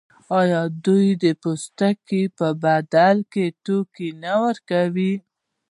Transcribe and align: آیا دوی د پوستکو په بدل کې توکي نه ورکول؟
آیا 0.39 0.61
دوی 0.85 1.07
د 1.23 1.25
پوستکو 1.41 2.21
په 2.37 2.47
بدل 2.63 3.17
کې 3.31 3.45
توکي 3.65 4.09
نه 4.23 4.33
ورکول؟ 4.43 5.11